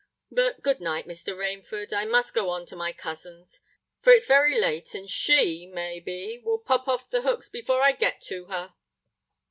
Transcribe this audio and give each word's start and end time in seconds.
But 0.31 0.63
good 0.63 0.81
night, 0.81 1.07
Mr. 1.07 1.35
Rainford: 1.37 1.93
I 1.93 2.05
must 2.05 2.33
go 2.33 2.49
on 2.49 2.65
to 2.65 2.75
my 2.75 2.91
cousin's—for 2.91 4.11
it's 4.11 4.25
very 4.25 4.59
late, 4.59 4.95
and 4.95 5.07
she, 5.07 5.67
may 5.67 5.99
be, 5.99 6.39
will 6.43 6.57
pop 6.57 6.87
off 6.87 7.11
the 7.11 7.21
hooks 7.21 7.49
before 7.49 7.81
I 7.83 7.91
get 7.91 8.19
to 8.21 8.45
her." 8.45 8.73